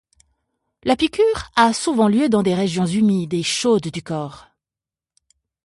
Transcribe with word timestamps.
La 0.81 0.95
piqûre 0.95 1.51
a 1.55 1.73
souvent 1.73 2.07
lieu 2.07 2.27
dans 2.27 2.41
des 2.41 2.55
régions 2.55 2.87
humides 2.87 3.35
et 3.35 3.43
chaudes 3.43 3.89
du 3.89 4.01
corps. 4.01 4.47